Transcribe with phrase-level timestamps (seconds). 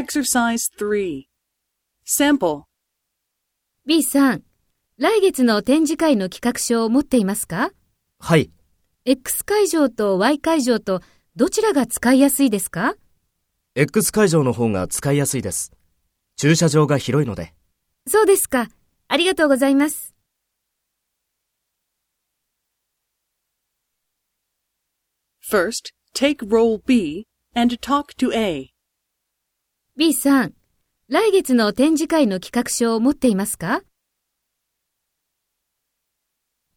[0.00, 1.24] Exercise 3.
[2.06, 2.62] Sample.
[3.86, 4.42] B さん、
[4.96, 7.70] 来月の展示会の企画書を持っていますか？
[8.18, 8.50] はい。
[9.04, 11.02] ?X 会場と Y 会場と
[11.36, 12.94] どちらが使いやすいですか
[13.74, 15.70] ？X 会場の方が使いやすいです。
[16.38, 17.52] 駐車場が広いので。
[18.06, 18.68] そうですか。
[19.06, 20.14] ありがとうございます。
[25.46, 28.70] First, take role B and talk to A.
[30.00, 30.54] B さん、
[31.08, 33.82] 来月の展示会の企画書を持っていますか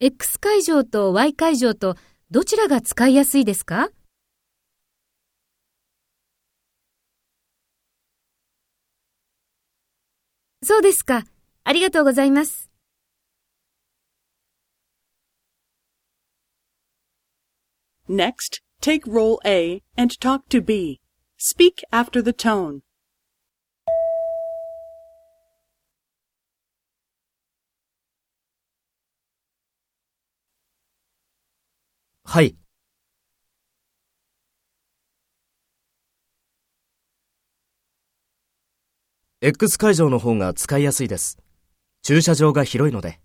[0.01, 1.95] ?X 会場と Y 会場と
[2.31, 3.91] どちらが使いやすいですか？
[10.61, 11.23] そうですか。
[11.63, 12.69] ありがとうございます。
[18.09, 20.99] Next, take role A and talk to B.
[21.37, 22.81] Speak after the tone.
[32.33, 32.55] はい。
[39.41, 41.37] X 会場の方が使いやすいです。
[42.01, 43.22] 駐車場が広いので。